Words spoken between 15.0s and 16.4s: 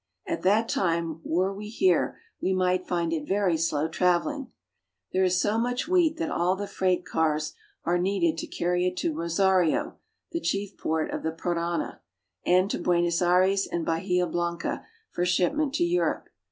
for ship ment to Europe.